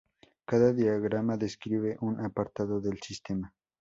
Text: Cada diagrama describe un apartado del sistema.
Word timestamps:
Cada 0.49 0.73
diagrama 0.73 1.37
describe 1.37 1.95
un 2.01 2.19
apartado 2.25 2.81
del 2.81 2.99
sistema. 3.03 3.53